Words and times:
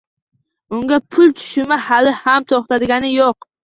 Unga 0.77 0.97
pul 1.13 1.29
tushumi 1.43 1.81
hali 1.91 2.17
ham 2.25 2.53
to‘xtagani 2.53 3.19
yo‘q. 3.19 3.53